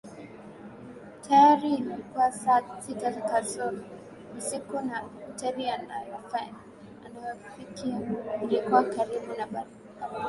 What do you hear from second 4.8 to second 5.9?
na hoteli